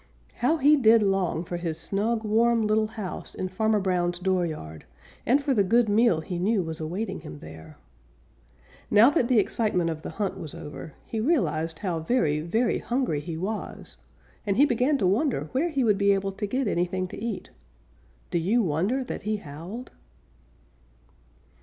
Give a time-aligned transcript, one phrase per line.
[0.37, 4.83] How he did long for his snug, warm, little house in Farmer Brown's dooryard,
[5.27, 7.77] and for the good meal he knew was awaiting him there.
[8.89, 13.19] Now that the excitement of the hunt was over, he realized how very, very hungry
[13.19, 13.97] he was,
[14.43, 17.51] and he began to wonder where he would be able to get anything to eat.
[18.31, 19.91] Do you wonder that he howled?